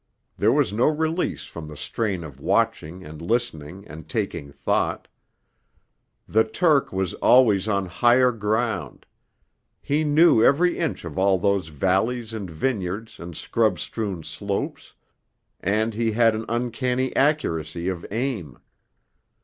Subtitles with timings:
[0.35, 5.07] There was no release from the strain of watching and listening and taking thought.
[6.27, 9.05] The Turk was always on higher ground;
[9.79, 14.95] he knew every inch of all those valleys and vineyards and scrub strewn slopes;
[15.59, 18.57] and he had an uncanny accuracy of aim.